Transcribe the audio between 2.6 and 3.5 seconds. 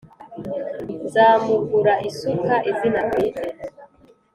izina bwite